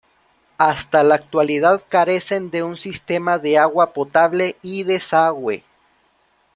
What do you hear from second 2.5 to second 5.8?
un sistema de agua potable y desagüe.